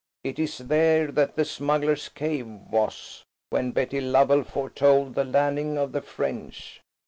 It 0.23 0.39
is 0.39 0.57
there 0.57 1.11
that 1.11 1.35
the 1.35 1.45
smugglers' 1.45 2.09
cave 2.09 2.47
was, 2.47 3.23
when 3.51 3.71
Betty 3.71 4.01
Lovell 4.01 4.43
foretold 4.43 5.13
the 5.13 5.23
landing 5.23 5.77
of 5.77 5.91
the 5.91 6.01
French." 6.01 6.81